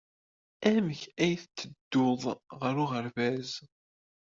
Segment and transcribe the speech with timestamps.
[0.71, 2.21] Amek ay tetteddud
[2.59, 3.49] ɣer uɣerbaz?